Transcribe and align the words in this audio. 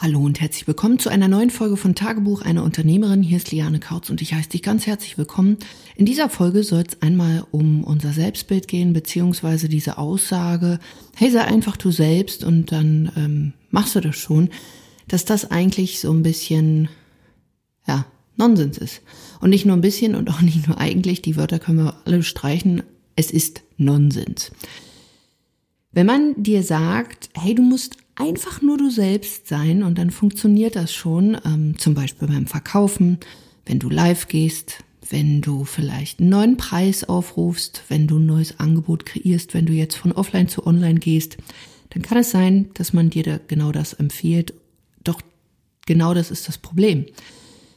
Hallo 0.00 0.20
und 0.20 0.40
herzlich 0.40 0.68
willkommen 0.68 1.00
zu 1.00 1.08
einer 1.08 1.26
neuen 1.26 1.50
Folge 1.50 1.76
von 1.76 1.96
Tagebuch 1.96 2.42
einer 2.42 2.62
Unternehmerin. 2.62 3.24
Hier 3.24 3.38
ist 3.38 3.50
Liane 3.50 3.80
Kautz 3.80 4.10
und 4.10 4.22
ich 4.22 4.32
heiße 4.32 4.50
dich 4.50 4.62
ganz 4.62 4.86
herzlich 4.86 5.18
willkommen. 5.18 5.56
In 5.96 6.06
dieser 6.06 6.30
Folge 6.30 6.62
soll 6.62 6.84
es 6.86 7.02
einmal 7.02 7.44
um 7.50 7.82
unser 7.82 8.12
Selbstbild 8.12 8.68
gehen, 8.68 8.92
beziehungsweise 8.92 9.68
diese 9.68 9.98
Aussage, 9.98 10.78
hey, 11.16 11.32
sei 11.32 11.40
einfach 11.40 11.76
du 11.76 11.90
selbst 11.90 12.44
und 12.44 12.70
dann 12.70 13.10
ähm, 13.16 13.52
machst 13.72 13.96
du 13.96 14.00
das 14.00 14.14
schon, 14.14 14.50
dass 15.08 15.24
das 15.24 15.50
eigentlich 15.50 15.98
so 15.98 16.12
ein 16.12 16.22
bisschen, 16.22 16.88
ja, 17.88 18.06
Nonsens 18.36 18.78
ist. 18.78 19.02
Und 19.40 19.50
nicht 19.50 19.66
nur 19.66 19.76
ein 19.76 19.80
bisschen 19.80 20.14
und 20.14 20.30
auch 20.30 20.42
nicht 20.42 20.68
nur 20.68 20.78
eigentlich, 20.78 21.22
die 21.22 21.34
Wörter 21.34 21.58
können 21.58 21.78
wir 21.78 21.96
alle 22.04 22.22
streichen, 22.22 22.84
es 23.16 23.32
ist 23.32 23.62
Nonsens. 23.78 24.52
Wenn 25.90 26.06
man 26.06 26.40
dir 26.40 26.62
sagt, 26.62 27.30
hey, 27.34 27.56
du 27.56 27.62
musst 27.62 27.96
einfach 28.18 28.60
nur 28.60 28.76
du 28.76 28.90
selbst 28.90 29.46
sein 29.46 29.82
und 29.82 29.96
dann 29.96 30.10
funktioniert 30.10 30.76
das 30.76 30.92
schon, 30.92 31.38
ähm, 31.44 31.78
zum 31.78 31.94
Beispiel 31.94 32.28
beim 32.28 32.46
Verkaufen, 32.46 33.18
wenn 33.64 33.78
du 33.78 33.88
live 33.88 34.28
gehst, 34.28 34.84
wenn 35.08 35.40
du 35.40 35.64
vielleicht 35.64 36.20
einen 36.20 36.28
neuen 36.28 36.56
Preis 36.56 37.04
aufrufst, 37.04 37.84
wenn 37.88 38.06
du 38.06 38.18
ein 38.18 38.26
neues 38.26 38.58
Angebot 38.58 39.06
kreierst, 39.06 39.54
wenn 39.54 39.66
du 39.66 39.72
jetzt 39.72 39.96
von 39.96 40.12
offline 40.12 40.48
zu 40.48 40.66
online 40.66 40.98
gehst, 40.98 41.38
dann 41.90 42.02
kann 42.02 42.18
es 42.18 42.30
sein, 42.30 42.70
dass 42.74 42.92
man 42.92 43.08
dir 43.08 43.22
da 43.22 43.40
genau 43.46 43.72
das 43.72 43.94
empfiehlt. 43.94 44.52
Doch 45.04 45.22
genau 45.86 46.12
das 46.12 46.30
ist 46.30 46.48
das 46.48 46.58
Problem. 46.58 47.06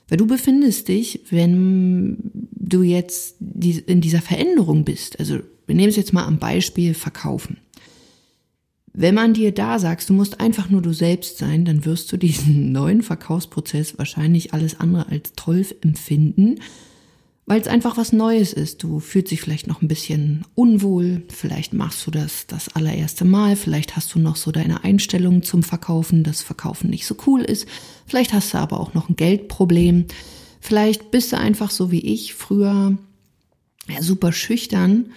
Weil 0.09 0.17
du 0.17 0.27
befindest 0.27 0.89
dich, 0.89 1.21
wenn 1.29 2.17
du 2.51 2.83
jetzt 2.83 3.37
in 3.39 4.01
dieser 4.01 4.21
Veränderung 4.21 4.83
bist, 4.83 5.17
also 5.19 5.39
wir 5.67 5.75
nehmen 5.75 5.89
es 5.89 5.95
jetzt 5.95 6.11
mal 6.11 6.25
am 6.25 6.39
Beispiel 6.39 6.93
Verkaufen. 6.93 7.57
Wenn 8.93 9.15
man 9.15 9.33
dir 9.33 9.53
da 9.53 9.79
sagst, 9.79 10.09
du 10.09 10.13
musst 10.13 10.41
einfach 10.41 10.69
nur 10.69 10.81
du 10.81 10.93
selbst 10.93 11.37
sein, 11.37 11.63
dann 11.63 11.85
wirst 11.85 12.11
du 12.11 12.17
diesen 12.17 12.71
neuen 12.71 13.01
Verkaufsprozess 13.01 13.97
wahrscheinlich 13.97 14.53
alles 14.53 14.79
andere 14.79 15.07
als 15.09 15.33
toll 15.33 15.65
empfinden, 15.81 16.59
weil 17.45 17.61
es 17.61 17.67
einfach 17.67 17.97
was 17.97 18.11
Neues 18.11 18.51
ist. 18.53 18.83
Du 18.83 18.99
fühlst 18.99 19.31
dich 19.31 19.41
vielleicht 19.41 19.67
noch 19.67 19.81
ein 19.81 19.87
bisschen 19.87 20.45
unwohl, 20.55 21.23
vielleicht 21.29 21.73
machst 21.73 22.05
du 22.05 22.11
das 22.11 22.47
das 22.47 22.75
allererste 22.75 23.23
Mal, 23.23 23.55
vielleicht 23.55 23.95
hast 23.95 24.13
du 24.13 24.19
noch 24.19 24.35
so 24.35 24.51
deine 24.51 24.83
Einstellung 24.83 25.43
zum 25.43 25.63
Verkaufen, 25.63 26.23
dass 26.23 26.41
Verkaufen 26.41 26.89
nicht 26.89 27.05
so 27.05 27.15
cool 27.25 27.41
ist, 27.41 27.67
vielleicht 28.05 28.33
hast 28.33 28.53
du 28.53 28.57
aber 28.57 28.79
auch 28.79 28.93
noch 28.93 29.09
ein 29.09 29.15
Geldproblem, 29.15 30.05
vielleicht 30.59 31.11
bist 31.11 31.31
du 31.31 31.37
einfach 31.37 31.71
so 31.71 31.91
wie 31.91 32.01
ich 32.01 32.33
früher 32.33 32.97
ja, 33.87 34.01
super 34.01 34.33
schüchtern 34.33 35.11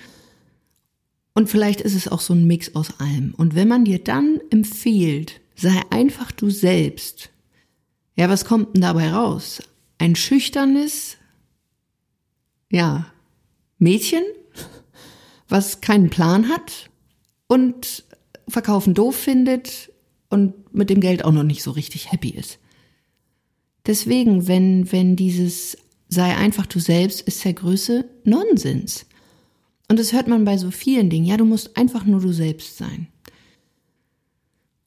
und 1.35 1.49
vielleicht 1.49 1.81
ist 1.81 1.95
es 1.95 2.09
auch 2.09 2.21
so 2.21 2.33
ein 2.33 2.47
Mix 2.47 2.75
aus 2.75 3.01
allem. 3.01 3.35
Und 3.37 3.55
wenn 3.55 3.69
man 3.69 3.85
dir 3.85 3.99
dann 3.99 4.41
empfiehlt, 4.51 5.41
sei 5.57 5.81
einfach 5.91 6.33
du 6.33 6.51
selbst, 6.51 7.31
ja, 8.17 8.29
was 8.29 8.45
kommt 8.45 8.75
denn 8.75 8.83
dabei 8.83 9.13
raus? 9.13 9.63
Ein 9.99 10.15
schüchternes, 10.15 11.17
ja, 12.71 13.07
Mädchen, 13.79 14.23
was 15.49 15.81
keinen 15.81 16.11
Plan 16.11 16.49
hat 16.49 16.91
und 17.49 18.05
verkaufen 18.49 18.95
doof 18.95 19.17
findet 19.17 19.93
und 20.29 20.75
mit 20.75 20.91
dem 20.91 21.01
Geld 21.01 21.25
auch 21.25 21.33
noch 21.33 21.43
nicht 21.43 21.63
so 21.63 21.73
richtig 21.73 22.13
happy 22.13 22.31
ist. 22.31 22.59
Deswegen, 23.87 24.47
wenn, 24.47 24.91
wenn 24.93 25.17
dieses 25.17 25.77
sei 26.09 26.37
einfach 26.37 26.67
du 26.67 26.79
selbst 26.79 27.21
ist 27.23 27.45
der 27.45 27.55
Größe 27.55 28.09
Nonsens. 28.25 29.07
Und 29.89 29.99
das 29.99 30.13
hört 30.13 30.29
man 30.29 30.45
bei 30.45 30.57
so 30.57 30.71
vielen 30.71 31.11
Dingen. 31.11 31.27
Ja, 31.27 31.37
du 31.37 31.45
musst 31.45 31.77
einfach 31.77 32.05
nur 32.05 32.21
du 32.21 32.33
selbst 32.33 32.77
sein. 32.77 33.09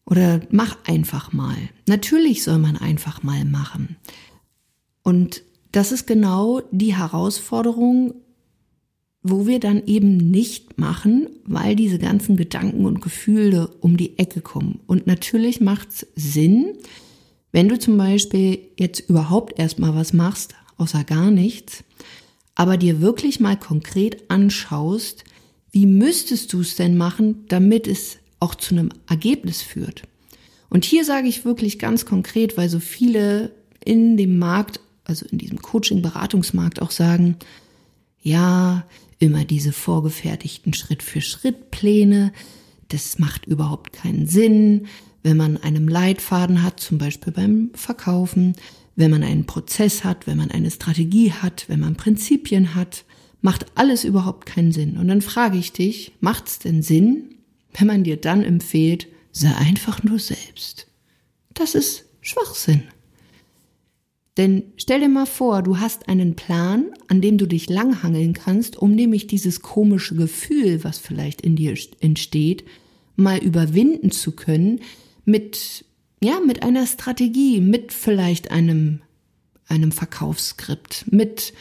Oder 0.05 0.41
mach 0.51 0.77
einfach 0.85 1.33
mal. 1.33 1.57
Natürlich 1.85 2.43
soll 2.43 2.57
man 2.59 2.77
einfach 2.77 3.23
mal 3.23 3.43
machen. 3.45 3.97
Und 5.03 5.43
das 5.71 5.91
ist 5.91 6.07
genau 6.07 6.61
die 6.71 6.95
Herausforderung, 6.95 8.13
wo 9.21 9.45
wir 9.45 9.59
dann 9.59 9.85
eben 9.85 10.17
nicht 10.17 10.79
machen, 10.79 11.27
weil 11.43 11.75
diese 11.75 11.99
ganzen 11.99 12.37
Gedanken 12.37 12.85
und 12.85 13.01
Gefühle 13.01 13.67
um 13.81 13.97
die 13.97 14.17
Ecke 14.17 14.41
kommen. 14.41 14.79
Und 14.87 15.07
natürlich 15.07 15.59
macht 15.59 15.89
es 15.89 16.07
Sinn, 16.15 16.77
wenn 17.51 17.67
du 17.67 17.77
zum 17.77 17.97
Beispiel 17.97 18.59
jetzt 18.77 19.09
überhaupt 19.09 19.59
erstmal 19.59 19.95
was 19.95 20.13
machst, 20.13 20.55
außer 20.77 21.03
gar 21.03 21.31
nichts, 21.31 21.83
aber 22.57 22.75
dir 22.77 23.01
wirklich 23.01 23.39
mal 23.39 23.55
konkret 23.55 24.31
anschaust, 24.31 25.23
wie 25.71 25.85
müsstest 25.85 26.51
du 26.51 26.61
es 26.61 26.75
denn 26.75 26.97
machen, 26.97 27.45
damit 27.49 27.85
es 27.85 28.17
auch 28.39 28.55
zu 28.55 28.73
einem 28.73 28.89
Ergebnis 29.07 29.61
führt. 29.61 30.01
Und 30.67 30.83
hier 30.83 31.05
sage 31.05 31.27
ich 31.27 31.45
wirklich 31.45 31.77
ganz 31.77 32.07
konkret, 32.07 32.57
weil 32.57 32.67
so 32.67 32.79
viele 32.79 33.51
in 33.85 34.17
dem 34.17 34.39
Markt, 34.39 34.79
also 35.03 35.27
in 35.27 35.37
diesem 35.37 35.61
Coaching-Beratungsmarkt 35.61 36.81
auch 36.81 36.89
sagen, 36.89 37.37
ja, 38.23 38.87
immer 39.19 39.45
diese 39.45 39.71
vorgefertigten 39.71 40.73
Schritt-für-Schritt-Pläne, 40.73 42.33
das 42.87 43.19
macht 43.19 43.45
überhaupt 43.45 43.93
keinen 43.93 44.25
Sinn. 44.25 44.87
Wenn 45.21 45.37
man 45.37 45.57
einen 45.57 45.87
Leitfaden 45.87 46.63
hat, 46.63 46.79
zum 46.79 46.97
Beispiel 46.97 47.33
beim 47.33 47.69
Verkaufen, 47.75 48.55
wenn 48.97 49.11
man 49.11 49.23
einen 49.23 49.45
Prozess 49.45 50.03
hat, 50.03 50.27
wenn 50.27 50.37
man 50.37 50.51
eine 50.51 50.71
Strategie 50.71 51.31
hat, 51.31 51.65
wenn 51.69 51.79
man 51.79 51.95
Prinzipien 51.95 52.75
hat, 52.75 53.05
macht 53.41 53.67
alles 53.75 54.03
überhaupt 54.03 54.47
keinen 54.47 54.71
Sinn. 54.71 54.97
Und 54.97 55.07
dann 55.07 55.21
frage 55.21 55.57
ich 55.57 55.71
dich, 55.71 56.11
macht's 56.19 56.59
denn 56.59 56.81
Sinn, 56.81 57.35
wenn 57.73 57.87
man 57.87 58.03
dir 58.03 58.17
dann 58.17 58.43
empfiehlt, 58.43 59.07
sei 59.31 59.55
einfach 59.55 60.03
nur 60.03 60.17
selbst? 60.17 60.87
Das 61.53 61.75
ist 61.75 62.05
Schwachsinn. 62.21 62.83
Denn 64.35 64.63
stell 64.77 64.99
dir 64.99 65.09
mal 65.09 65.27
vor, 65.27 65.61
du 65.61 65.79
hast 65.79 66.09
einen 66.09 66.35
Plan, 66.35 66.85
an 67.07 67.21
dem 67.21 67.37
du 67.37 67.45
dich 67.45 67.69
langhangeln 67.69 68.33
kannst, 68.33 68.77
um 68.77 68.95
nämlich 68.95 69.27
dieses 69.27 69.61
komische 69.61 70.15
Gefühl, 70.15 70.83
was 70.83 70.97
vielleicht 70.97 71.41
in 71.41 71.55
dir 71.55 71.75
entsteht, 71.99 72.63
mal 73.15 73.37
überwinden 73.37 74.09
zu 74.09 74.31
können 74.31 74.81
mit 75.23 75.85
ja, 76.21 76.39
mit 76.39 76.63
einer 76.63 76.87
Strategie, 76.87 77.61
mit 77.61 77.93
vielleicht 77.93 78.51
einem, 78.51 79.01
einem 79.67 79.91
Verkaufsskript, 79.91 81.05
mit 81.11 81.53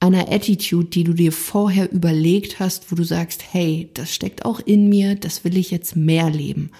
einer 0.00 0.30
Attitude, 0.30 0.88
die 0.88 1.04
du 1.04 1.14
dir 1.14 1.32
vorher 1.32 1.90
überlegt 1.90 2.60
hast, 2.60 2.90
wo 2.90 2.96
du 2.96 3.04
sagst, 3.04 3.42
hey, 3.52 3.90
das 3.94 4.14
steckt 4.14 4.44
auch 4.44 4.60
in 4.60 4.88
mir, 4.88 5.14
das 5.14 5.44
will 5.44 5.56
ich 5.56 5.70
jetzt 5.70 5.96
mehr 5.96 6.30
leben. 6.30 6.70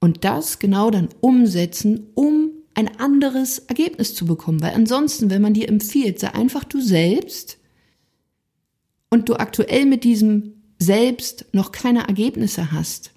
Und 0.00 0.24
das 0.24 0.58
genau 0.58 0.90
dann 0.90 1.08
umsetzen, 1.20 2.08
um 2.14 2.50
ein 2.74 2.98
anderes 2.98 3.60
Ergebnis 3.60 4.14
zu 4.14 4.26
bekommen. 4.26 4.60
Weil 4.60 4.74
ansonsten, 4.74 5.30
wenn 5.30 5.42
man 5.42 5.54
dir 5.54 5.68
empfiehlt, 5.68 6.18
sei 6.20 6.34
einfach 6.34 6.64
du 6.64 6.80
selbst 6.80 7.58
und 9.10 9.28
du 9.28 9.34
aktuell 9.34 9.86
mit 9.86 10.04
diesem 10.04 10.54
Selbst 10.78 11.46
noch 11.52 11.72
keine 11.72 12.06
Ergebnisse 12.08 12.72
hast, 12.72 13.12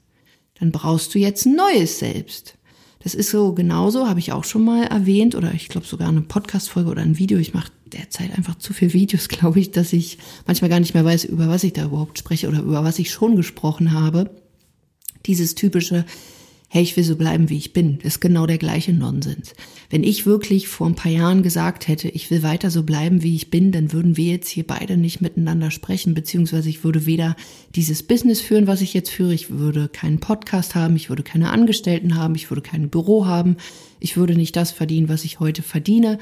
dann 0.60 0.72
brauchst 0.72 1.14
du 1.14 1.20
jetzt 1.20 1.46
ein 1.46 1.56
neues 1.56 2.00
Selbst. 2.00 2.58
Das 3.00 3.14
ist 3.14 3.30
so 3.30 3.54
genauso, 3.54 4.08
habe 4.08 4.20
ich 4.20 4.32
auch 4.32 4.44
schon 4.44 4.66
mal 4.66 4.84
erwähnt 4.84 5.36
oder 5.36 5.54
ich 5.54 5.70
glaube 5.70 5.86
sogar 5.86 6.10
eine 6.10 6.22
Podcast-Folge 6.22 6.90
oder 6.90 7.02
ein 7.02 7.18
Video. 7.18 7.38
Ich 7.38 7.54
mache 7.54 7.72
derzeit 7.86 8.36
einfach 8.38 8.58
zu 8.58 8.74
viele 8.74 8.94
Videos, 8.94 9.28
glaube 9.30 9.60
ich, 9.60 9.72
dass 9.72 9.94
ich 9.94 10.18
manchmal 10.46 10.70
gar 10.70 10.80
nicht 10.80 10.94
mehr 10.94 11.06
weiß, 11.06 11.26
über 11.26 11.48
was 11.48 11.64
ich 11.64 11.74
da 11.74 11.86
überhaupt 11.86 12.18
spreche 12.18 12.48
oder 12.48 12.60
über 12.60 12.84
was 12.84 13.00
ich 13.00 13.12
schon 13.12 13.36
gesprochen 13.36 13.94
habe. 13.94 14.30
Dieses 15.26 15.56
typische, 15.56 16.06
hey, 16.70 16.84
ich 16.84 16.98
will 16.98 17.04
so 17.04 17.16
bleiben, 17.16 17.50
wie 17.50 17.58
ich 17.58 17.72
bin, 17.72 18.00
ist 18.02 18.20
genau 18.20 18.46
der 18.46 18.58
gleiche 18.58 18.92
Nonsens. 18.92 19.54
Wenn 19.90 20.04
ich 20.04 20.26
wirklich 20.26 20.68
vor 20.68 20.86
ein 20.88 20.96
paar 20.96 21.12
Jahren 21.12 21.42
gesagt 21.42 21.88
hätte, 21.88 22.10
ich 22.10 22.30
will 22.30 22.44
weiter 22.44 22.70
so 22.72 22.84
bleiben, 22.84 23.24
wie 23.24 23.36
ich 23.36 23.50
bin, 23.50 23.72
dann 23.72 23.94
würden 23.94 24.18
wir 24.18 24.34
jetzt 24.34 24.50
hier 24.50 24.68
beide 24.68 24.98
nicht 24.98 25.22
miteinander 25.22 25.72
sprechen, 25.72 26.14
beziehungsweise 26.14 26.70
ich 26.70 26.84
würde 26.84 27.06
weder 27.06 27.38
dieses 27.74 28.04
Business 28.04 28.42
führen, 28.42 28.68
was 28.68 28.82
ich 28.82 28.94
jetzt 28.94 29.10
führe, 29.10 29.34
ich 29.34 29.50
würde 29.50 29.88
keinen 29.88 30.20
Podcast 30.20 30.76
haben, 30.76 30.98
ich 30.98 31.08
würde 31.08 31.24
keine 31.24 31.52
Angestellten 31.52 32.16
haben, 32.16 32.36
ich 32.36 32.52
würde 32.52 32.62
kein 32.62 32.90
Büro 32.90 33.26
haben, 33.26 33.56
ich 34.02 34.18
würde 34.18 34.36
nicht 34.36 34.56
das 34.58 34.72
verdienen, 34.72 35.08
was 35.08 35.24
ich 35.24 35.40
heute 35.40 35.62
verdiene. 35.62 36.20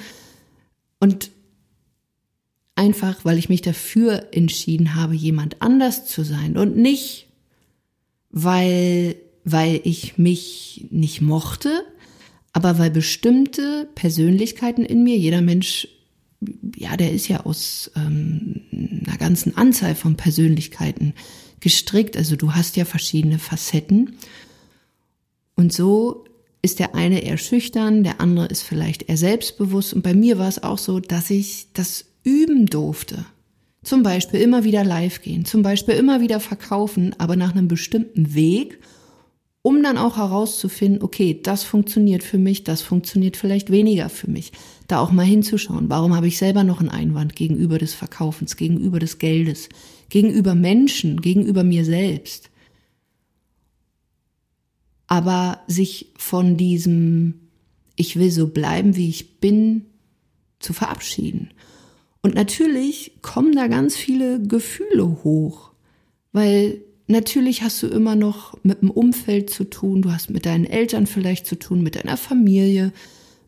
Und 1.00 1.32
einfach, 2.76 3.26
weil 3.26 3.40
ich 3.40 3.50
mich 3.50 3.62
dafür 3.62 4.28
entschieden 4.32 4.94
habe, 4.94 5.16
jemand 5.16 5.62
anders 5.64 6.06
zu 6.06 6.24
sein 6.24 6.56
und 6.56 6.78
nicht, 6.78 7.28
weil 8.30 9.16
weil 9.46 9.80
ich 9.84 10.18
mich 10.18 10.88
nicht 10.90 11.22
mochte, 11.22 11.86
aber 12.52 12.80
weil 12.80 12.90
bestimmte 12.90 13.88
Persönlichkeiten 13.96 14.84
in 14.84 15.04
mir, 15.04 15.18
jeder 15.18 15.42
Mensch, 15.42 15.88
ja, 16.76 16.98
der 16.98 17.12
ist 17.12 17.28
ja 17.28 17.46
aus 17.46 17.92
ähm, 17.96 18.62
einer 19.06 19.18
ganzen 19.18 19.56
Anzahl 19.56 19.94
von 19.94 20.18
Persönlichkeiten 20.18 21.14
gestrickt. 21.60 22.18
Also 22.18 22.36
du 22.36 22.54
hast 22.54 22.76
ja 22.76 22.86
verschiedene 22.86 23.40
Facetten. 23.40 24.18
Und 25.56 25.72
so 25.72 26.26
ist 26.62 26.80
der 26.80 26.96
eine 26.96 27.24
eher 27.24 27.38
schüchtern, 27.38 28.04
der 28.04 28.20
andere 28.20 28.48
ist 28.48 28.64
vielleicht 28.64 29.04
eher 29.10 29.18
selbstbewusst. 29.18 29.94
Und 29.94 30.02
bei 30.02 30.16
mir 30.16 30.40
war 30.40 30.48
es 30.48 30.64
auch 30.64 30.80
so, 30.80 31.00
dass 31.00 31.30
ich 31.30 31.68
das 31.74 32.06
üben 32.24 32.66
durfte. 32.66 33.26
Zum 33.84 34.02
Beispiel 34.02 34.42
immer 34.42 34.64
wieder 34.64 34.84
live 34.84 35.22
gehen, 35.22 35.46
zum 35.46 35.62
Beispiel 35.62 35.94
immer 35.94 36.20
wieder 36.20 36.40
verkaufen, 36.40 37.14
aber 37.20 37.36
nach 37.36 37.52
einem 37.52 37.68
bestimmten 37.68 38.34
Weg 38.34 38.80
um 39.66 39.82
dann 39.82 39.98
auch 39.98 40.18
herauszufinden, 40.18 41.02
okay, 41.02 41.40
das 41.42 41.64
funktioniert 41.64 42.22
für 42.22 42.38
mich, 42.38 42.64
das 42.64 42.84
funktioniert 42.84 43.36
vielleicht 43.36 43.72
weniger 43.72 44.10
für 44.10 44.30
mich. 44.30 44.52
Da 44.88 45.00
auch 45.00 45.12
mal 45.12 45.26
hinzuschauen, 45.26 45.90
warum 45.90 46.16
habe 46.16 46.28
ich 46.28 46.38
selber 46.38 46.64
noch 46.64 46.82
einen 46.82 46.90
Einwand 46.90 47.36
gegenüber 47.36 47.80
des 47.80 47.96
Verkaufens, 47.96 48.58
gegenüber 48.58 49.00
des 49.00 49.18
Geldes, 49.18 49.70
gegenüber 50.10 50.54
Menschen, 50.54 51.20
gegenüber 51.20 51.64
mir 51.64 51.84
selbst. 51.84 52.52
Aber 55.08 55.62
sich 55.66 56.12
von 56.16 56.58
diesem, 56.58 57.50
ich 57.96 58.18
will 58.18 58.30
so 58.30 58.50
bleiben, 58.50 58.96
wie 58.96 59.10
ich 59.10 59.40
bin, 59.40 59.86
zu 60.60 60.74
verabschieden. 60.74 61.56
Und 62.22 62.36
natürlich 62.36 63.14
kommen 63.24 63.56
da 63.56 63.66
ganz 63.66 63.96
viele 63.96 64.40
Gefühle 64.44 65.24
hoch, 65.24 65.72
weil 66.34 66.84
Natürlich 67.08 67.62
hast 67.62 67.84
du 67.84 67.88
immer 67.88 68.16
noch 68.16 68.58
mit 68.64 68.82
dem 68.82 68.90
Umfeld 68.90 69.50
zu 69.50 69.66
tun, 69.66 70.02
du 70.02 70.12
hast 70.12 70.30
mit 70.30 70.46
deinen 70.46 70.66
Eltern 70.66 71.06
vielleicht 71.06 71.46
zu 71.46 71.58
tun, 71.58 71.84
mit 71.84 71.96
deiner 71.96 72.18
Familie, 72.18 72.92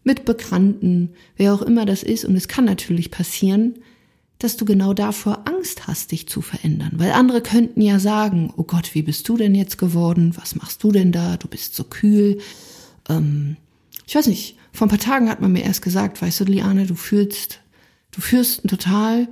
mit 0.04 0.26
Bekannten, 0.26 1.10
wer 1.36 1.54
auch 1.54 1.64
immer 1.64 1.86
das 1.86 2.04
ist. 2.04 2.24
Und 2.24 2.36
es 2.36 2.48
kann 2.48 2.66
natürlich 2.66 3.10
passieren, 3.10 3.76
dass 4.40 4.58
du 4.58 4.66
genau 4.66 4.94
davor 4.94 5.48
Angst 5.48 5.88
hast, 5.88 6.12
dich 6.12 6.28
zu 6.28 6.42
verändern. 6.42 6.92
Weil 6.96 7.12
andere 7.12 7.42
könnten 7.42 7.82
ja 7.82 8.00
sagen, 8.00 8.54
oh 8.56 8.64
Gott, 8.64 8.94
wie 8.94 9.02
bist 9.02 9.28
du 9.28 9.38
denn 9.38 9.56
jetzt 9.56 9.78
geworden? 9.78 10.34
Was 10.38 10.56
machst 10.56 10.84
du 10.84 10.92
denn 10.92 11.12
da? 11.12 11.38
Du 11.38 11.48
bist 11.48 11.76
so 11.76 11.84
kühl. 11.84 12.38
Ähm, 13.10 13.58
ich 14.06 14.16
weiß 14.16 14.28
nicht, 14.28 14.58
vor 14.72 14.86
ein 14.86 14.92
paar 14.92 15.00
Tagen 15.00 15.30
hat 15.30 15.42
man 15.42 15.52
mir 15.52 15.64
erst 15.64 15.82
gesagt, 15.82 16.22
weißt 16.22 16.42
du, 16.42 16.44
Liane, 16.46 16.86
du 16.86 16.94
fühlst, 16.94 17.62
du 18.12 18.22
führst 18.22 18.64
ein 18.64 18.68
total 18.68 19.28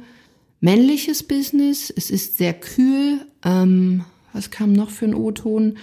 männliches 0.60 1.22
Business. 1.22 1.94
Es 1.96 2.10
ist 2.10 2.38
sehr 2.38 2.54
kühl. 2.54 3.28
Ähm, 3.44 4.04
was 4.36 4.52
kam 4.52 4.74
noch 4.74 4.90
für 4.90 5.06
ein 5.06 5.16
O-Ton? 5.16 5.78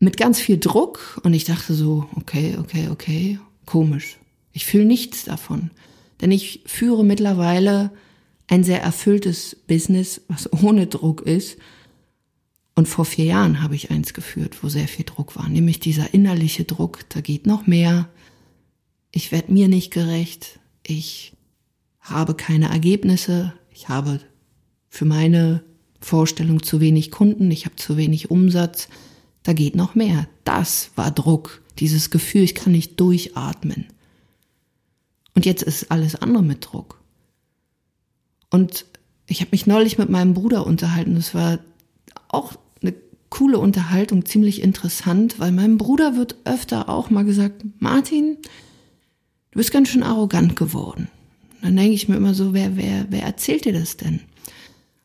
Mit 0.00 0.16
ganz 0.16 0.40
viel 0.40 0.58
Druck 0.58 1.20
und 1.22 1.32
ich 1.32 1.44
dachte 1.44 1.72
so, 1.74 2.08
okay, 2.16 2.56
okay, 2.58 2.88
okay, 2.90 3.38
komisch. 3.64 4.18
Ich 4.52 4.66
fühle 4.66 4.84
nichts 4.84 5.24
davon. 5.24 5.70
Denn 6.20 6.30
ich 6.30 6.62
führe 6.66 7.04
mittlerweile 7.04 7.90
ein 8.48 8.64
sehr 8.64 8.82
erfülltes 8.82 9.56
Business, 9.66 10.20
was 10.28 10.52
ohne 10.52 10.86
Druck 10.86 11.22
ist. 11.22 11.56
Und 12.74 12.88
vor 12.88 13.04
vier 13.04 13.24
Jahren 13.24 13.62
habe 13.62 13.76
ich 13.76 13.90
eins 13.90 14.14
geführt, 14.14 14.62
wo 14.62 14.68
sehr 14.68 14.88
viel 14.88 15.04
Druck 15.04 15.36
war, 15.36 15.48
nämlich 15.48 15.78
dieser 15.78 16.12
innerliche 16.12 16.64
Druck, 16.64 17.08
da 17.08 17.20
geht 17.20 17.46
noch 17.46 17.68
mehr. 17.68 18.08
Ich 19.12 19.30
werde 19.30 19.52
mir 19.52 19.68
nicht 19.68 19.92
gerecht. 19.92 20.58
Ich 20.82 21.34
habe 22.00 22.34
keine 22.34 22.68
Ergebnisse. 22.68 23.54
Ich 23.70 23.88
habe 23.88 24.20
für 24.88 25.04
meine 25.04 25.62
Vorstellung 26.04 26.62
zu 26.62 26.80
wenig 26.80 27.10
Kunden, 27.10 27.50
ich 27.50 27.64
habe 27.64 27.76
zu 27.76 27.96
wenig 27.96 28.30
Umsatz, 28.30 28.88
da 29.42 29.52
geht 29.52 29.74
noch 29.74 29.94
mehr. 29.94 30.28
Das 30.44 30.90
war 30.96 31.10
Druck, 31.10 31.62
dieses 31.78 32.10
Gefühl, 32.10 32.42
ich 32.42 32.54
kann 32.54 32.72
nicht 32.72 33.00
durchatmen. 33.00 33.86
Und 35.34 35.46
jetzt 35.46 35.62
ist 35.62 35.90
alles 35.90 36.14
andere 36.14 36.42
mit 36.42 36.64
Druck. 36.64 37.00
Und 38.50 38.86
ich 39.26 39.40
habe 39.40 39.50
mich 39.52 39.66
neulich 39.66 39.98
mit 39.98 40.10
meinem 40.10 40.34
Bruder 40.34 40.66
unterhalten, 40.66 41.14
das 41.14 41.34
war 41.34 41.58
auch 42.28 42.52
eine 42.82 42.94
coole 43.30 43.58
Unterhaltung, 43.58 44.26
ziemlich 44.26 44.62
interessant, 44.62 45.40
weil 45.40 45.50
meinem 45.50 45.78
Bruder 45.78 46.16
wird 46.16 46.36
öfter 46.44 46.88
auch 46.88 47.10
mal 47.10 47.24
gesagt, 47.24 47.64
Martin, 47.78 48.36
du 49.50 49.58
bist 49.58 49.72
ganz 49.72 49.88
schön 49.88 50.02
arrogant 50.02 50.56
geworden. 50.56 51.08
dann 51.62 51.76
denke 51.76 51.94
ich 51.94 52.08
mir 52.08 52.16
immer 52.16 52.34
so, 52.34 52.52
wer, 52.52 52.76
wer, 52.76 53.06
wer 53.08 53.22
erzählt 53.22 53.64
dir 53.64 53.72
das 53.72 53.96
denn? 53.96 54.20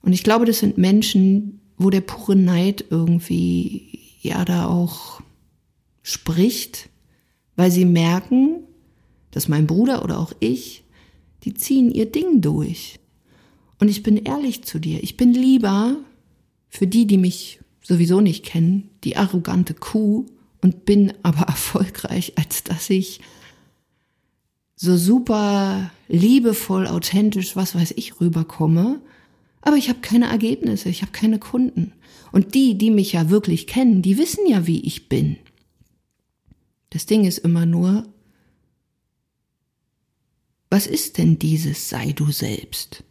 Und 0.02 0.14
ich 0.14 0.24
glaube, 0.24 0.46
das 0.46 0.60
sind 0.60 0.78
Menschen, 0.78 1.62
wo 1.78 1.90
der 1.90 2.02
pure 2.02 2.36
Neid 2.36 2.86
irgendwie 2.90 4.00
ja 4.22 4.44
da 4.46 4.68
auch 4.68 5.22
spricht, 6.04 6.90
weil 7.56 7.72
sie 7.72 7.86
merken, 7.86 8.64
dass 9.32 9.48
mein 9.48 9.68
Bruder 9.68 10.04
oder 10.04 10.20
auch 10.20 10.34
ich, 10.40 10.84
die 11.44 11.54
ziehen 11.54 11.92
ihr 11.92 12.12
Ding 12.12 12.42
durch. 12.42 13.00
Und 13.80 13.88
ich 13.88 14.04
bin 14.04 14.18
ehrlich 14.18 14.64
zu 14.64 14.80
dir, 14.80 15.02
ich 15.04 15.18
bin 15.18 15.34
lieber 15.34 15.98
für 16.70 16.88
die, 16.88 17.08
die 17.08 17.18
mich 17.18 17.60
sowieso 17.82 18.22
nicht 18.22 18.46
kennen, 18.46 18.90
die 19.04 19.18
arrogante 19.18 19.74
Kuh 19.74 20.26
und 20.62 20.86
bin 20.86 21.14
aber 21.24 21.42
erfolgreich, 21.48 22.34
als 22.36 22.64
dass 22.64 22.90
ich 22.90 23.22
so 24.76 24.96
super 24.96 25.92
liebevoll, 26.08 26.88
authentisch, 26.88 27.56
was 27.56 27.76
weiß 27.76 27.94
ich, 27.98 28.22
rüberkomme 28.22 29.02
aber 29.62 29.78
ich 29.78 29.90
habe 29.90 30.00
keine 30.00 30.30
Ergebnisse, 30.30 30.90
ich 30.90 31.02
habe 31.02 31.12
keine 31.12 31.40
Kunden. 31.40 31.94
Und 32.32 32.54
die, 32.54 32.78
die 32.78 32.92
mich 32.92 33.14
ja 33.14 33.30
wirklich 33.30 33.68
kennen, 33.68 34.02
die 34.02 34.18
wissen 34.18 34.46
ja, 34.48 34.68
wie 34.68 34.82
ich 34.82 35.10
bin. 35.10 35.38
Das 36.92 37.06
Ding 37.06 37.26
ist 37.26 37.40
immer 37.40 37.66
nur, 37.66 38.06
was 40.70 40.88
ist 40.88 41.18
denn 41.18 41.40
dieses 41.40 41.90
sei 41.90 42.12
du 42.12 42.32
selbst? 42.32 43.04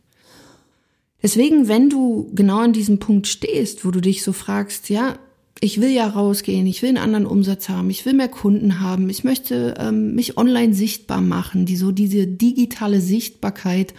Deswegen, 1.23 1.67
wenn 1.67 1.91
du 1.91 2.31
genau 2.35 2.61
an 2.61 2.73
diesem 2.73 3.01
Punkt 3.01 3.27
stehst, 3.27 3.85
wo 3.85 3.91
du 3.91 4.01
dich 4.01 4.23
so 4.23 4.33
fragst, 4.33 4.89
ja, 4.89 5.19
ich 5.61 5.81
will 5.81 5.91
ja 5.91 6.07
rausgehen, 6.07 6.67
ich 6.67 6.83
will 6.83 6.91
einen 6.91 6.99
anderen 6.99 7.27
Umsatz 7.27 7.69
haben, 7.69 7.91
ich 7.91 8.07
will 8.07 8.15
mehr 8.15 8.29
Kunden 8.29 8.81
haben, 8.81 9.11
ich 9.11 9.25
möchte 9.25 9.75
ähm, 9.79 10.15
mich 10.15 10.37
online 10.37 10.73
sichtbar 10.73 11.21
machen, 11.21 11.67
die 11.67 11.77
so 11.77 11.91
diese 11.91 12.29
digitale 12.29 13.01
Sichtbarkeit 13.01 13.95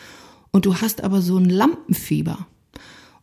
und 0.52 0.66
du 0.66 0.76
hast 0.76 1.04
aber 1.04 1.22
so 1.22 1.38
ein 1.38 1.50
Lampenfieber 1.50 2.48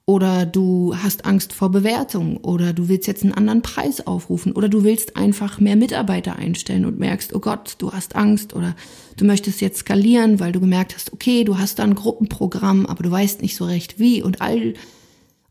oder 0.05 0.47
du 0.47 0.95
hast 0.97 1.25
Angst 1.25 1.53
vor 1.53 1.71
Bewertung 1.71 2.37
oder 2.39 2.73
du 2.73 2.89
willst 2.89 3.09
jetzt 3.09 3.25
einen 3.25 3.35
anderen 3.35 3.63
Preis 3.63 4.07
aufrufen 4.07 4.53
oder 4.53 4.69
du 4.69 4.85
willst 4.85 5.17
einfach 5.17 5.59
mehr 5.59 5.77
Mitarbeiter 5.77 6.37
einstellen 6.37 6.85
und 6.85 6.99
merkst, 6.99 7.35
oh 7.35 7.41
Gott, 7.41 7.75
du 7.79 7.93
hast 7.93 8.15
Angst 8.15 8.55
oder 8.55 8.77
du 9.17 9.25
möchtest 9.25 9.61
jetzt 9.61 9.79
skalieren, 9.79 10.39
weil 10.39 10.53
du 10.53 10.61
gemerkt 10.61 10.95
hast, 10.95 11.13
okay, 11.13 11.43
du 11.43 11.59
hast 11.59 11.81
da 11.81 11.83
ein 11.83 11.97
Gruppenprogramm, 11.97 12.87
aber 12.87 13.03
du 13.03 13.11
weißt 13.11 13.43
nicht 13.43 13.57
so 13.57 13.65
recht 13.65 13.99
wie 13.99 14.23
und 14.23 14.41
all 14.41 14.75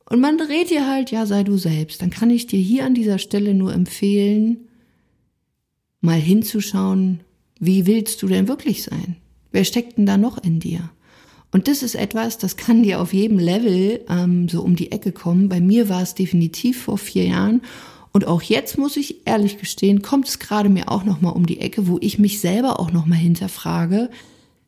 und 0.10 0.22
man 0.22 0.38
dreht 0.38 0.70
dir 0.70 0.88
halt, 0.88 1.12
ja, 1.12 1.26
sei 1.26 1.44
du 1.44 1.58
selbst. 1.58 2.02
Dann 2.02 2.12
kann 2.12 2.30
ich 2.30 2.48
dir 2.48 2.60
hier 2.60 2.86
an 2.86 2.94
dieser 2.94 3.18
Stelle 3.18 3.54
nur 3.54 3.74
empfehlen, 3.74 4.68
mal 6.02 6.20
hinzuschauen, 6.20 7.22
wie 7.60 7.88
willst 7.88 8.22
du 8.22 8.28
denn 8.28 8.48
wirklich 8.48 8.84
sein? 8.84 9.18
Wer 9.52 9.64
steckt 9.64 9.98
denn 9.98 10.06
da 10.06 10.18
noch 10.18 10.38
in 10.38 10.60
dir? 10.60 10.92
Und 11.56 11.70
das 11.70 11.84
ist 11.84 11.96
etwas, 11.96 12.38
das 12.38 12.58
kann 12.58 12.84
dir 12.84 13.00
auf 13.00 13.14
jedem 13.14 13.40
Level 13.40 14.02
ähm, 14.10 14.50
so 14.50 14.62
um 14.62 14.76
die 14.76 14.92
Ecke 14.92 15.14
kommen. 15.14 15.48
Bei 15.48 15.62
mir 15.62 15.88
war 15.88 16.02
es 16.02 16.14
definitiv 16.14 16.82
vor 16.82 16.98
vier 16.98 17.28
Jahren. 17.28 17.62
Und 18.12 18.28
auch 18.28 18.42
jetzt 18.42 18.78
muss 18.78 18.98
ich 18.98 19.26
ehrlich 19.26 19.58
gestehen, 19.58 20.02
kommt 20.02 20.28
es 20.28 20.40
gerade 20.40 20.68
mir 20.68 20.92
auch 20.92 21.06
nochmal 21.06 21.32
um 21.32 21.46
die 21.46 21.62
Ecke, 21.62 21.88
wo 21.88 21.98
ich 22.02 22.20
mich 22.20 22.42
selber 22.42 22.78
auch 22.78 22.92
nochmal 22.92 23.20
hinterfrage, 23.20 24.10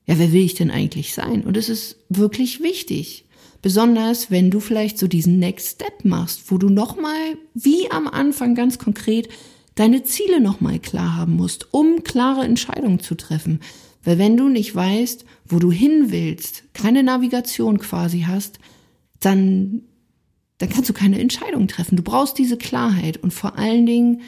ja, 0.06 0.18
wer 0.18 0.32
will 0.32 0.46
ich 0.46 0.54
denn 0.54 0.72
eigentlich 0.72 1.14
sein? 1.14 1.44
Und 1.44 1.58
es 1.58 1.68
ist 1.68 1.98
wirklich 2.08 2.64
wichtig. 2.64 3.26
Besonders 3.62 4.32
wenn 4.32 4.50
du 4.50 4.62
vielleicht 4.62 4.98
so 4.98 5.10
diesen 5.10 5.40
Next 5.40 5.72
Step 5.72 6.06
machst, 6.06 6.50
wo 6.50 6.58
du 6.58 6.70
nochmal, 6.70 7.38
wie 7.54 7.92
am 7.92 8.08
Anfang 8.08 8.56
ganz 8.56 8.80
konkret, 8.80 9.28
deine 9.76 10.04
Ziele 10.04 10.40
nochmal 10.40 10.80
klar 10.80 11.18
haben 11.18 11.36
musst, 11.36 11.68
um 11.74 12.06
klare 12.06 12.46
Entscheidungen 12.46 13.02
zu 13.02 13.16
treffen. 13.16 13.60
Weil 14.08 14.20
wenn 14.20 14.38
du 14.38 14.48
nicht 14.48 14.74
weißt, 14.74 15.26
wo 15.50 15.60
du 15.60 15.70
hin 15.70 16.12
willst, 16.12 16.64
keine 16.74 17.04
Navigation 17.04 17.78
quasi 17.78 18.22
hast, 18.22 18.58
dann, 19.20 19.82
dann 20.60 20.70
kannst 20.70 20.88
du 20.88 20.94
keine 20.94 21.20
Entscheidung 21.20 21.68
treffen. 21.68 21.98
Du 21.98 22.04
brauchst 22.04 22.38
diese 22.38 22.56
Klarheit 22.56 23.18
und 23.18 23.34
vor 23.34 23.58
allen 23.58 23.86
Dingen 23.86 24.22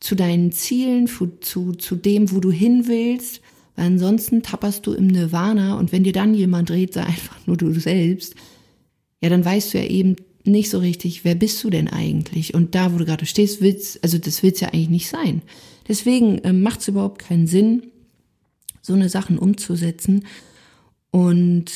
zu 0.00 0.16
deinen 0.16 0.50
Zielen, 0.50 1.06
zu, 1.06 1.74
zu 1.74 1.94
dem, 1.94 2.32
wo 2.32 2.40
du 2.40 2.50
hin 2.50 2.88
willst, 2.88 3.40
weil 3.76 3.86
ansonsten 3.86 4.42
tapperst 4.42 4.84
du 4.84 4.94
im 4.94 5.06
Nirvana 5.06 5.78
und 5.78 5.92
wenn 5.92 6.02
dir 6.02 6.12
dann 6.12 6.34
jemand 6.34 6.68
dreht, 6.68 6.94
sei 6.94 7.04
einfach 7.04 7.38
nur 7.46 7.56
du 7.56 7.72
selbst, 7.78 8.34
ja, 9.22 9.28
dann 9.28 9.44
weißt 9.44 9.72
du 9.72 9.78
ja 9.78 9.84
eben 9.84 10.16
nicht 10.42 10.70
so 10.70 10.80
richtig, 10.80 11.24
wer 11.24 11.36
bist 11.36 11.62
du 11.62 11.70
denn 11.70 11.86
eigentlich? 11.86 12.52
Und 12.52 12.74
da, 12.74 12.92
wo 12.92 12.98
du 12.98 13.04
gerade 13.04 13.26
stehst, 13.26 13.60
willst, 13.60 14.02
also 14.02 14.18
das 14.18 14.42
willst 14.42 14.60
ja 14.60 14.70
eigentlich 14.70 14.88
nicht 14.88 15.08
sein. 15.08 15.42
Deswegen 15.86 16.38
äh, 16.38 16.52
macht 16.52 16.80
es 16.80 16.88
überhaupt 16.88 17.20
keinen 17.20 17.46
Sinn, 17.46 17.89
so 18.80 18.94
eine 18.94 19.08
Sachen 19.08 19.38
umzusetzen. 19.38 20.26
Und 21.10 21.70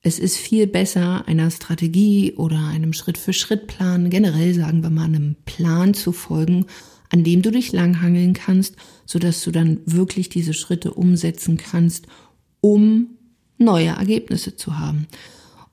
es 0.00 0.18
ist 0.18 0.36
viel 0.36 0.66
besser, 0.66 1.26
einer 1.26 1.50
Strategie 1.50 2.34
oder 2.36 2.58
einem 2.58 2.92
Schritt-für-Schritt-Plan, 2.92 4.10
generell 4.10 4.54
sagen 4.54 4.82
wir 4.82 4.90
mal 4.90 5.04
einem 5.04 5.36
Plan 5.46 5.94
zu 5.94 6.12
folgen, 6.12 6.66
an 7.10 7.24
dem 7.24 7.42
du 7.42 7.50
dich 7.50 7.72
langhangeln 7.72 8.34
kannst, 8.34 8.76
sodass 9.06 9.42
du 9.44 9.50
dann 9.50 9.80
wirklich 9.86 10.28
diese 10.28 10.52
Schritte 10.52 10.92
umsetzen 10.92 11.56
kannst, 11.56 12.06
um 12.60 13.08
neue 13.58 13.88
Ergebnisse 13.88 14.56
zu 14.56 14.78
haben. 14.78 15.06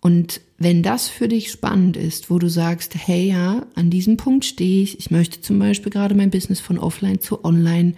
Und 0.02 0.42
wenn 0.58 0.82
das 0.82 1.08
für 1.08 1.28
dich 1.28 1.52
spannend 1.52 1.98
ist, 1.98 2.30
wo 2.30 2.40
du 2.40 2.50
sagst, 2.50 2.96
hey 2.96 3.30
ja, 3.30 3.66
an 3.76 3.90
diesem 3.90 4.18
Punkt 4.18 4.46
stehe 4.46 4.84
ich, 4.84 4.98
ich 5.00 5.12
möchte 5.12 5.42
zum 5.42 5.60
Beispiel 5.60 5.92
gerade 5.92 6.16
mein 6.16 6.32
Business 6.32 6.60
von 6.60 6.80
offline 6.80 7.20
zu 7.20 7.44
online 7.44 7.94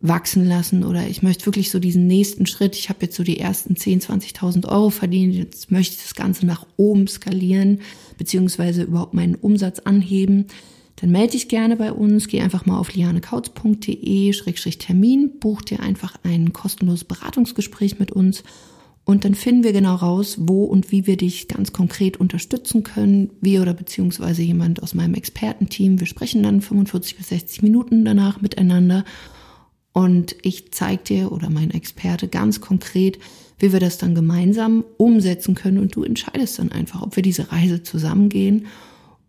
wachsen 0.00 0.46
lassen 0.46 0.84
oder 0.84 1.08
ich 1.08 1.22
möchte 1.22 1.46
wirklich 1.46 1.70
so 1.70 1.78
diesen 1.80 2.06
nächsten 2.06 2.46
Schritt. 2.46 2.76
Ich 2.76 2.88
habe 2.88 3.00
jetzt 3.02 3.16
so 3.16 3.24
die 3.24 3.40
ersten 3.40 3.74
10, 3.74 4.00
20.000 4.00 4.68
Euro 4.68 4.90
verdient. 4.90 5.34
Jetzt 5.34 5.72
möchte 5.72 5.96
ich 5.96 6.02
das 6.02 6.14
Ganze 6.14 6.46
nach 6.46 6.64
oben 6.76 7.08
skalieren, 7.08 7.80
beziehungsweise 8.16 8.84
überhaupt 8.84 9.14
meinen 9.14 9.34
Umsatz 9.34 9.80
anheben. 9.80 10.46
dann 10.96 11.10
melde 11.10 11.32
dich 11.32 11.48
gerne 11.48 11.74
bei 11.76 11.92
uns. 11.92 12.28
Geh 12.28 12.40
einfach 12.40 12.64
mal 12.64 12.78
auf 12.78 12.94
lianekautz.de-termin, 12.94 15.40
buch 15.40 15.62
dir 15.62 15.80
einfach 15.80 16.14
ein 16.22 16.52
kostenloses 16.52 17.02
Beratungsgespräch 17.04 17.98
mit 17.98 18.12
uns 18.12 18.44
und 19.08 19.24
dann 19.24 19.34
finden 19.34 19.64
wir 19.64 19.72
genau 19.72 19.94
raus, 19.94 20.36
wo 20.38 20.64
und 20.64 20.92
wie 20.92 21.06
wir 21.06 21.16
dich 21.16 21.48
ganz 21.48 21.72
konkret 21.72 22.18
unterstützen 22.18 22.82
können. 22.82 23.30
Wir 23.40 23.62
oder 23.62 23.72
beziehungsweise 23.72 24.42
jemand 24.42 24.82
aus 24.82 24.92
meinem 24.92 25.14
Expertenteam. 25.14 25.98
Wir 25.98 26.06
sprechen 26.06 26.42
dann 26.42 26.60
45 26.60 27.16
bis 27.16 27.30
60 27.30 27.62
Minuten 27.62 28.04
danach 28.04 28.42
miteinander. 28.42 29.06
Und 29.98 30.36
ich 30.42 30.70
zeige 30.70 31.02
dir 31.02 31.32
oder 31.32 31.50
mein 31.50 31.72
Experte 31.72 32.28
ganz 32.28 32.60
konkret, 32.60 33.18
wie 33.58 33.72
wir 33.72 33.80
das 33.80 33.98
dann 33.98 34.14
gemeinsam 34.14 34.84
umsetzen 34.96 35.56
können. 35.56 35.78
Und 35.78 35.96
du 35.96 36.04
entscheidest 36.04 36.60
dann 36.60 36.70
einfach, 36.70 37.02
ob 37.02 37.16
wir 37.16 37.24
diese 37.24 37.50
Reise 37.50 37.82
zusammengehen 37.82 38.66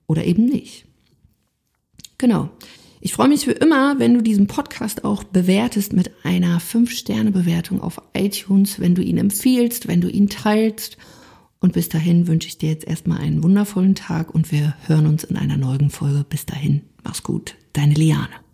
oder 0.05 0.25
eben 0.25 0.45
nicht. 0.45 0.85
Genau. 2.19 2.51
Ich 3.01 3.13
freue 3.13 3.29
mich 3.29 3.47
wie 3.47 3.53
immer, 3.53 3.97
wenn 3.97 4.13
du 4.13 4.21
diesen 4.21 4.45
Podcast 4.45 5.05
auch 5.05 5.23
bewertest 5.23 5.91
mit 5.91 6.11
einer 6.21 6.61
5-Sterne-Bewertung 6.61 7.81
auf 7.81 7.99
iTunes, 8.13 8.79
wenn 8.79 8.93
du 8.93 9.01
ihn 9.01 9.17
empfiehlst, 9.17 9.87
wenn 9.87 10.01
du 10.01 10.07
ihn 10.07 10.29
teilst. 10.29 10.97
Und 11.59 11.73
bis 11.73 11.89
dahin 11.89 12.27
wünsche 12.27 12.47
ich 12.47 12.59
dir 12.59 12.69
jetzt 12.69 12.85
erstmal 12.85 13.21
einen 13.21 13.41
wundervollen 13.41 13.95
Tag 13.95 14.35
und 14.35 14.51
wir 14.51 14.75
hören 14.85 15.07
uns 15.07 15.23
in 15.23 15.35
einer 15.35 15.57
neuen 15.57 15.89
Folge. 15.89 16.23
Bis 16.29 16.45
dahin, 16.45 16.81
mach's 17.03 17.23
gut, 17.23 17.55
deine 17.73 17.95
Liane. 17.95 18.48